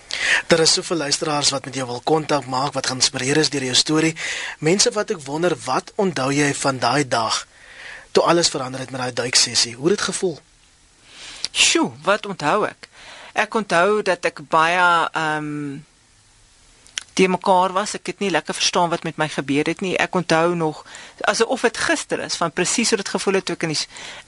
Daar 0.46 0.60
is 0.60 0.72
soveel 0.72 0.96
luisteraars 0.96 1.50
wat 1.50 1.64
met 1.64 1.74
jou 1.74 1.86
wil 1.86 2.00
kontak 2.04 2.46
maak 2.46 2.72
wat 2.72 2.86
geïnspireer 2.86 3.36
is 3.36 3.50
deur 3.50 3.64
jou 3.64 3.74
storie. 3.74 4.16
Mense 4.58 4.90
wat 4.90 5.10
ek 5.10 5.24
wonder 5.24 5.56
wat 5.64 5.92
onthou 5.94 6.32
jy 6.32 6.54
van 6.54 6.78
daai 6.78 7.08
dag 7.08 7.46
toe 8.12 8.22
alles 8.22 8.48
verander 8.48 8.80
het 8.80 8.90
met 8.90 9.00
daai 9.00 9.12
duiksessie? 9.12 9.74
Hoe 9.74 9.88
het 9.88 9.96
dit 9.96 10.06
gevoel? 10.06 10.38
Sjoe, 11.58 11.90
wat 12.06 12.26
onthou 12.26 12.62
ek? 12.68 12.88
Ek 13.38 13.54
onthou 13.54 14.02
dat 14.06 14.24
ek 14.30 14.44
baie 14.50 14.86
ehm 15.10 15.52
um, 15.52 15.86
die 17.18 17.28
mekaar 17.28 17.72
was. 17.74 17.96
Ek 17.98 18.12
het 18.12 18.20
nie 18.22 18.30
lekker 18.30 18.54
verstaan 18.54 18.92
wat 18.92 19.02
met 19.02 19.16
my 19.18 19.26
gebeur 19.32 19.66
het 19.66 19.80
nie. 19.82 19.96
Ek 19.98 20.14
onthou 20.14 20.54
nog 20.54 20.84
asof 21.26 21.64
dit 21.66 21.80
gister 21.88 22.22
is 22.22 22.38
van 22.38 22.54
presies 22.54 22.92
hoe 22.94 23.00
dit 23.00 23.10
gevoel 23.14 23.40
het 23.40 23.48
toe 23.48 23.56
ek 23.58 23.66
in 23.66 23.74
die 23.74 23.80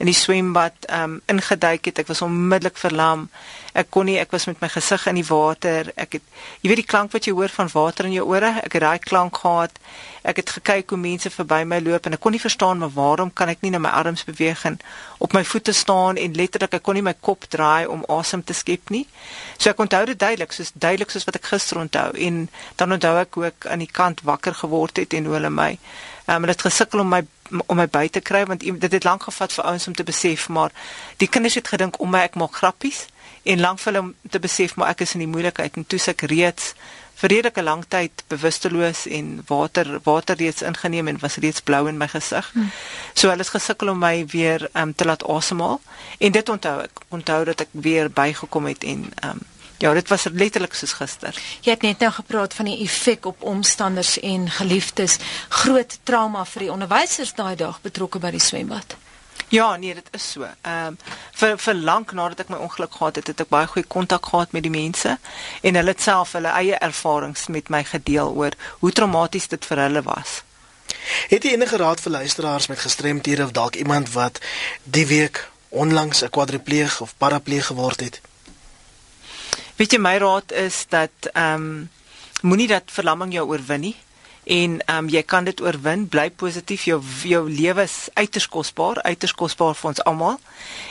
in 0.03 0.11
die 0.11 0.17
swembad 0.17 0.89
um 0.99 1.19
ingeduik 1.31 1.87
het. 1.87 2.03
Ek 2.03 2.11
was 2.11 2.23
onmiddellik 2.25 2.77
verlam. 2.77 3.29
Ek 3.73 3.87
kon 3.89 4.05
nie, 4.09 4.17
ek 4.19 4.33
was 4.35 4.45
met 4.49 4.59
my 4.59 4.67
gesig 4.71 5.05
in 5.07 5.15
die 5.15 5.27
water. 5.27 5.91
Ek 5.95 6.17
het 6.17 6.25
jy 6.61 6.71
weet 6.71 6.81
die 6.81 6.87
klank 6.87 7.13
wat 7.15 7.27
jy 7.27 7.33
hoor 7.37 7.53
van 7.53 7.71
water 7.71 8.09
in 8.09 8.15
jou 8.17 8.25
ore? 8.27 8.49
Ek 8.65 8.75
het 8.75 8.83
daai 8.83 8.99
klank 8.99 9.39
gehad. 9.43 9.79
Ek 10.27 10.41
het 10.41 10.51
gekyk 10.57 10.91
hoe 10.91 10.99
mense 10.99 11.31
verby 11.31 11.61
my 11.65 11.79
loop 11.79 12.05
en 12.05 12.17
ek 12.17 12.21
kon 12.21 12.35
nie 12.35 12.41
verstaan 12.43 12.81
maar 12.83 12.91
waarom 12.93 13.31
kan 13.33 13.49
ek 13.49 13.63
nie 13.63 13.71
na 13.71 13.79
my 13.81 13.93
arms 14.01 14.25
beweeg 14.27 14.65
en 14.67 14.77
op 15.23 15.33
my 15.33 15.43
voete 15.47 15.73
staan 15.73 16.19
en 16.19 16.35
letterlik 16.37 16.75
ek 16.77 16.85
kon 16.85 16.99
nie 16.99 17.05
my 17.05 17.15
kop 17.19 17.47
draai 17.49 17.87
om 17.87 18.03
asem 18.19 18.43
te 18.43 18.53
skep 18.57 18.91
nie. 18.93 19.05
So 19.57 19.71
ek 19.71 19.81
onthou 19.81 20.03
dit 20.11 20.19
duidelik, 20.19 20.51
soos 20.53 20.75
duidelik 20.75 21.13
soos 21.13 21.25
wat 21.29 21.39
ek 21.39 21.51
gister 21.53 21.79
onthou 21.81 22.09
en 22.13 22.47
dan 22.75 22.97
onthou 22.97 23.15
ek 23.23 23.39
hoe 23.39 23.49
ek 23.53 23.71
aan 23.71 23.85
die 23.85 23.91
kant 23.91 24.25
wakker 24.27 24.57
geword 24.63 24.99
het 24.99 25.15
en 25.15 25.31
hulle 25.31 25.49
my 25.49 25.71
um, 26.27 26.41
hulle 26.41 26.53
het 26.53 26.67
gesukkel 26.67 27.05
om 27.05 27.15
my 27.15 27.23
om 27.65 27.77
my 27.77 27.87
by 27.87 28.07
te 28.07 28.21
kry 28.21 28.45
want 28.45 28.63
dit 28.63 28.91
het 28.91 29.03
lank 29.03 29.23
gevat 29.23 29.53
vir 29.53 29.65
ouens 29.65 29.87
om 29.87 29.95
te 29.95 30.07
besef 30.07 30.49
maar 30.49 30.71
die 31.17 31.27
kinders 31.27 31.59
het 31.59 31.67
gedink 31.67 31.99
om 31.99 32.11
my 32.11 32.25
ek 32.29 32.35
maak 32.35 32.55
grappies 32.61 33.05
en 33.43 33.59
lank 33.59 33.79
vir 33.79 33.91
hulle 33.93 34.05
om 34.07 34.15
te 34.29 34.39
besef 34.39 34.75
maar 34.75 34.93
ek 34.93 35.05
is 35.05 35.15
in 35.17 35.25
die 35.25 35.31
moeilikheid 35.31 35.77
en 35.77 35.87
toe 35.87 35.99
ek 36.13 36.27
reeds 36.31 36.73
vir 37.21 37.29
redelike 37.35 37.61
lang 37.61 37.83
tyd 37.87 38.23
bewusteloos 38.33 39.05
en 39.17 39.29
water 39.49 39.99
water 40.05 40.37
reeds 40.37 40.65
ingeneem 40.65 41.11
en 41.11 41.19
was 41.21 41.37
reeds 41.43 41.61
blou 41.61 41.83
in 41.89 41.99
my 42.01 42.07
gesig. 42.09 42.49
Hmm. 42.53 42.71
So 43.13 43.29
hulle 43.29 43.45
het 43.45 43.53
gesukkel 43.53 43.93
om 43.93 44.01
my 44.01 44.25
weer 44.31 44.69
um, 44.73 44.95
te 44.95 45.05
laat 45.05 45.23
asemhaal 45.23 45.81
en 46.17 46.37
dit 46.37 46.49
onthou 46.49 46.77
ek 46.87 47.03
onthou 47.09 47.43
dat 47.51 47.65
ek 47.67 47.75
weer 47.87 48.09
bygekom 48.09 48.69
het 48.71 48.87
en 48.93 49.05
um, 49.27 49.43
ja, 49.81 49.93
dit 49.93 50.07
was 50.07 50.27
letterlik 50.31 50.73
soos 50.73 50.93
gister. 50.93 51.37
Jy 51.65 51.73
het 51.73 51.85
net 51.85 51.99
nou 51.99 52.11
gepraat 52.11 52.53
van 52.53 52.69
die 52.69 52.79
effek 52.85 53.25
op 53.25 53.43
omstanders 53.43 54.19
en 54.19 54.49
geliefdes, 54.49 55.17
groot 55.49 55.97
trauma 56.03 56.45
vir 56.45 56.67
die 56.67 56.71
onderwysers 56.71 57.33
daai 57.37 57.55
dag 57.55 57.81
betrokke 57.81 58.21
by 58.21 58.31
die 58.31 58.43
swembad. 58.43 58.95
Ja, 59.51 59.75
nee, 59.75 59.93
dit 59.93 60.07
is 60.11 60.31
so. 60.31 60.47
Ehm 60.61 60.93
um, 60.93 60.97
vir 61.41 61.57
vir 61.57 61.75
lank 61.75 62.13
nadat 62.15 62.45
ek 62.45 62.51
my 62.53 62.59
ongeluk 62.61 62.93
gehad 62.93 63.17
het, 63.19 63.27
het 63.27 63.41
ek 63.43 63.49
baie 63.51 63.67
goeie 63.67 63.87
kontak 63.87 64.29
gehad 64.29 64.53
met 64.55 64.63
die 64.63 64.71
mense 64.71 65.17
en 65.61 65.79
hulle 65.79 65.91
het 65.91 66.01
self 66.01 66.35
hulle 66.37 66.53
eie 66.61 66.77
ervarings 66.77 67.47
met 67.47 67.69
my 67.73 67.83
gedeel 67.83 68.31
oor 68.37 68.55
hoe 68.79 68.91
traumaties 68.91 69.49
dit 69.51 69.65
vir 69.65 69.83
hulle 69.87 70.03
was. 70.07 70.41
Het 71.33 71.43
jy 71.43 71.55
enige 71.57 71.77
raad 71.81 71.99
vir 71.99 72.15
luisteraars 72.19 72.67
met 72.71 72.79
gestremthede 72.79 73.43
of 73.43 73.51
dalk 73.51 73.75
iemand 73.75 74.13
wat 74.13 74.39
die 74.83 75.07
week 75.07 75.49
onlangs 75.69 76.23
'n 76.23 76.29
kwadripleeg 76.29 77.01
of 77.01 77.13
parapleeg 77.17 77.65
geword 77.65 77.99
het? 77.99 78.21
Weet 79.81 79.95
jy 79.95 79.97
my 79.97 80.17
raad 80.21 80.51
is 80.53 80.83
dat 80.93 81.31
ehm 81.33 81.61
um, 81.61 81.89
moenie 82.41 82.67
dat 82.69 82.91
verlamming 82.93 83.31
jou 83.33 83.47
oorwin 83.49 83.81
nie 83.81 83.95
en 84.43 84.75
ehm 84.85 84.97
um, 84.97 85.07
jy 85.09 85.23
kan 85.25 85.43
dit 85.43 85.61
oorwin. 85.61 86.03
Bly 86.07 86.27
positief. 86.29 86.83
Jou 86.85 86.99
jou 87.25 87.49
lewe 87.49 87.81
is 87.81 87.95
uiters 88.13 88.45
kosbaar 88.47 89.01
uiters 89.01 89.33
kosbaar 89.33 89.73
vir 89.79 89.89
ons 89.89 90.03
almal. 90.03 90.37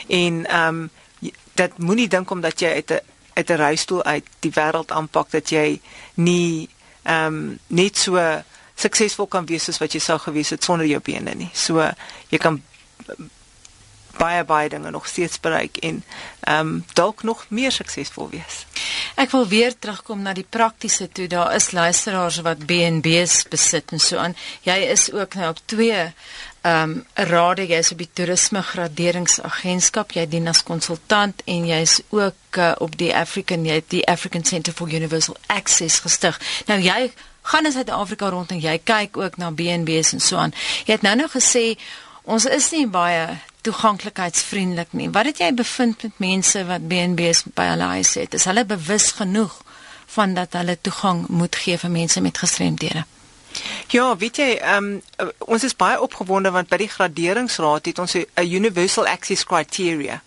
En 0.07 0.43
ehm 0.45 0.81
um, 0.81 1.31
dat 1.55 1.77
moenie 1.77 2.07
dink 2.07 2.31
omdat 2.31 2.59
jy 2.59 2.73
uit 2.73 2.91
'n 2.91 2.99
uit 3.33 3.49
'n 3.49 3.61
reistool 3.63 4.03
uit 4.03 4.25
die 4.39 4.51
wêreld 4.51 4.91
aanpak 4.91 5.31
dat 5.31 5.49
jy 5.49 5.79
nie 6.13 6.69
ehm 7.03 7.25
um, 7.25 7.59
net 7.67 7.97
so 7.97 8.19
suksesvol 8.75 9.27
kan 9.27 9.45
wees 9.45 9.63
soos 9.63 9.79
wat 9.79 9.93
jy 9.93 9.99
sou 9.99 10.19
gewees 10.19 10.49
het 10.49 10.63
sonder 10.63 10.85
jou 10.85 10.99
bene 10.99 11.35
nie. 11.35 11.49
So 11.53 11.91
jy 12.29 12.37
kan 12.37 12.61
baie 14.17 14.43
baie 14.43 14.69
dinge 14.69 14.91
nog 14.91 15.07
steeds 15.07 15.39
bereik 15.39 15.77
en 15.77 16.03
ehm 16.39 16.59
um, 16.59 16.85
dalk 16.93 17.23
nog 17.23 17.45
meer 17.49 17.71
suksesvol 17.71 18.29
wees. 18.29 18.65
Ek 19.15 19.31
wil 19.31 19.47
weer 19.47 19.73
terugkom 19.79 20.21
na 20.21 20.33
die 20.33 20.45
praktiese 20.49 21.09
toe. 21.09 21.27
Daar 21.27 21.55
is 21.55 21.71
luisteraars 21.71 22.41
wat 22.41 22.65
B&B's 22.65 23.43
besit 23.49 23.91
en 23.91 23.99
so 23.99 24.17
aan. 24.17 24.35
Jy 24.61 24.77
is 24.93 25.11
ook 25.11 25.33
nou 25.33 25.49
op 25.49 25.59
twee 25.65 26.13
ehm 26.61 26.91
um, 26.91 27.05
rade 27.13 27.65
jy's 27.65 27.91
op 27.91 27.97
die 27.97 28.09
toerisme 28.13 28.61
graderingsagentskap. 28.61 30.11
Jy 30.11 30.27
dien 30.29 30.47
as 30.47 30.63
konsultant 30.63 31.41
en 31.45 31.65
jy's 31.65 32.01
ook 32.09 32.57
uh, 32.57 32.71
op 32.77 32.97
die 32.97 33.09
African 33.15 33.65
jy 33.65 33.81
die 33.87 34.05
African 34.07 34.45
Center 34.45 34.73
for 34.73 34.87
Universal 34.87 35.37
Access 35.47 35.99
gestig. 35.99 36.37
Nou 36.69 36.79
jy 36.79 37.11
gaan 37.41 37.65
in 37.65 37.71
Suid-Afrika 37.71 38.29
rond 38.29 38.51
en 38.51 38.61
jy 38.61 38.77
kyk 38.83 39.17
ook 39.17 39.37
na 39.37 39.49
B&B's 39.51 40.13
en 40.13 40.21
so 40.21 40.37
aan. 40.37 40.53
Jy 40.85 40.99
het 40.99 41.01
nou 41.05 41.15
nou 41.15 41.29
gesê 41.33 41.73
ons 42.23 42.45
is 42.45 42.69
nie 42.71 42.85
baie 42.87 43.25
toeganklikheidsvriendelik 43.61 44.93
nie. 44.97 45.09
Wat 45.09 45.25
het 45.29 45.41
jy 45.43 45.51
bevind 45.53 46.03
met 46.03 46.19
mense 46.23 46.65
wat 46.65 46.87
BNB's 46.87 47.43
by 47.55 47.69
hulle 47.73 47.89
huis 47.95 48.13
het? 48.19 48.33
Is 48.33 48.47
hulle 48.49 48.65
bewus 48.65 49.11
genoeg 49.17 49.61
van 50.15 50.33
dat 50.33 50.53
hulle 50.57 50.77
toegang 50.81 51.27
moet 51.27 51.55
gee 51.55 51.77
vir 51.77 51.91
mense 51.91 52.21
met 52.21 52.37
gestremdhede? 52.37 53.05
Ja, 53.91 54.15
weet 54.15 54.37
jy, 54.39 54.51
um, 54.75 55.01
ons 55.51 55.63
is 55.67 55.75
baie 55.75 55.99
opgewonde 55.99 56.51
want 56.55 56.69
by 56.71 56.77
die 56.79 56.91
graderingsraad 56.91 57.89
het 57.91 57.99
ons 57.99 58.15
'n 58.15 58.47
universal 58.47 59.07
access 59.07 59.43
criteria 59.43 60.21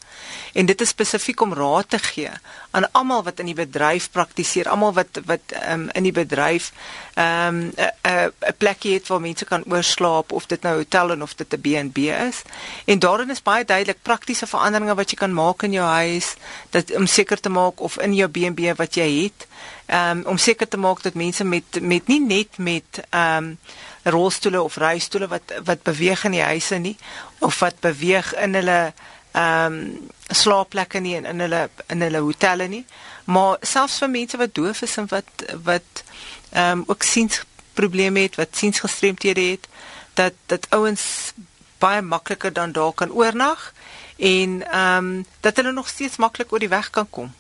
En 0.52 0.66
dit 0.66 0.80
is 0.80 0.88
spesifiek 0.88 1.40
om 1.40 1.54
raad 1.54 1.88
te 1.88 1.99
gee 1.99 2.30
aan 2.71 2.87
almal 2.92 3.23
wat 3.23 3.38
in 3.42 3.49
die 3.50 3.56
bedryf 3.59 4.11
praktiseer, 4.11 4.68
almal 4.68 4.92
wat 4.94 5.21
wat 5.26 5.54
um, 5.71 5.88
in 5.99 6.06
die 6.06 6.14
bedryf 6.14 6.73
'n 7.14 7.21
um, 7.23 7.73
'n 8.02 8.56
plekie 8.59 8.94
het 8.94 9.06
waar 9.06 9.21
mense 9.21 9.44
kan 9.44 9.64
oorslaap 9.66 10.33
of 10.33 10.47
dit 10.47 10.62
nou 10.62 10.75
'n 10.75 10.78
hotel 10.78 11.11
en 11.11 11.23
of 11.23 11.35
dit 11.35 11.54
'n 11.54 11.61
B&B 11.61 11.99
is. 12.28 12.42
En 12.85 12.99
daarin 12.99 13.30
is 13.30 13.42
baie 13.42 13.64
duidelik 13.64 14.02
praktiese 14.02 14.47
veranderinge 14.47 14.94
wat 14.94 15.11
jy 15.11 15.16
kan 15.16 15.35
maak 15.35 15.62
in 15.62 15.73
jou 15.73 15.87
huis 15.87 16.35
dat 16.71 16.94
om 16.94 17.06
seker 17.06 17.40
te 17.40 17.49
maak 17.49 17.80
of 17.80 17.99
in 17.99 18.14
jou 18.14 18.28
B&B 18.28 18.76
wat 18.76 18.94
jy 18.94 19.23
het, 19.23 19.47
um, 19.87 20.23
om 20.26 20.38
seker 20.38 20.69
te 20.69 20.76
maak 20.76 21.03
dat 21.03 21.14
mense 21.14 21.45
met 21.45 21.81
met 21.81 22.07
nie 22.07 22.21
net 22.21 22.59
met 22.59 23.00
ehm 23.11 23.45
um, 23.45 23.59
rolstoele 24.03 24.62
of 24.62 24.76
reistoele 24.76 25.29
wat 25.29 25.53
wat 25.64 25.83
beweeg 25.83 26.25
in 26.25 26.37
die 26.37 26.43
huise 26.43 26.76
nie 26.76 26.97
of 27.38 27.59
wat 27.59 27.81
beweeg 27.81 28.35
in 28.35 28.55
hulle 28.55 28.93
ehm 29.33 29.73
um, 29.73 30.11
slaapplekke 30.29 31.00
nie 31.00 31.17
en 31.17 31.25
in 31.25 31.41
hulle 31.41 31.69
in 31.87 32.00
hulle 32.00 32.21
hotelle 32.21 32.69
nie 32.69 32.85
maar 33.25 33.57
selfs 33.61 33.99
vir 33.99 34.11
mense 34.11 34.37
wat 34.37 34.55
doof 34.55 34.83
is 34.83 34.97
en 34.97 35.09
wat 35.09 35.45
wat 35.62 36.05
ehm 36.50 36.79
um, 36.79 36.85
ook 36.87 37.03
siens 37.03 37.43
probleme 37.75 38.21
het 38.21 38.37
wat 38.37 38.57
siens 38.57 38.81
gestremdhede 38.81 39.41
het 39.50 39.69
dat 40.14 40.33
dat 40.47 40.67
ouens 40.71 41.33
baie 41.79 42.03
makliker 42.03 42.53
dan 42.53 42.73
daar 42.73 42.93
kan 42.93 43.12
oornag 43.12 43.73
en 44.17 44.62
ehm 44.71 44.97
um, 45.05 45.26
dat 45.41 45.57
hulle 45.57 45.73
nog 45.73 45.88
steeds 45.88 46.17
maklik 46.17 46.53
oor 46.53 46.59
die 46.59 46.69
weg 46.69 46.91
kan 46.91 47.11
kom. 47.11 47.35